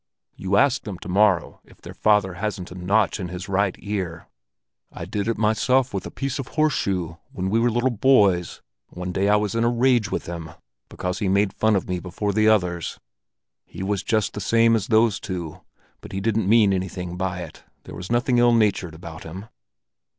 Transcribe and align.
You 0.35 0.57
ask 0.57 0.81
them 0.81 0.97
tomorrow 0.97 1.61
if 1.63 1.79
their 1.79 1.93
father 1.93 2.33
hasn't 2.33 2.71
a 2.71 2.73
notch 2.73 3.19
in 3.19 3.27
his 3.27 3.47
right 3.47 3.75
ear! 3.77 4.25
I 4.91 5.05
did 5.05 5.27
it 5.27 5.37
myself 5.37 5.93
with 5.93 6.07
a 6.07 6.09
piece 6.09 6.39
of 6.39 6.47
a 6.47 6.51
horse 6.53 6.73
shoe 6.73 7.19
when 7.31 7.51
we 7.51 7.59
were 7.59 7.69
little 7.69 7.91
boys 7.91 8.63
one 8.87 9.11
day 9.11 9.29
I 9.29 9.35
was 9.35 9.53
in 9.53 9.63
a 9.63 9.69
rage 9.69 10.09
with 10.09 10.25
him 10.25 10.53
because 10.89 11.19
he 11.19 11.29
made 11.29 11.53
fun 11.53 11.75
of 11.75 11.87
me 11.87 11.99
before 11.99 12.33
the 12.33 12.47
others. 12.47 12.99
He 13.63 13.83
was 13.83 14.01
just 14.01 14.33
the 14.33 14.41
same 14.41 14.75
as 14.75 14.87
those 14.87 15.19
two, 15.19 15.61
but 16.01 16.13
he 16.13 16.19
didn't 16.19 16.49
mean 16.49 16.73
anything 16.73 17.15
by 17.15 17.41
it, 17.41 17.63
there 17.83 17.93
was 17.93 18.11
nothing 18.11 18.39
ill 18.39 18.53
natured 18.53 18.95
about 18.95 19.21
him." 19.23 19.49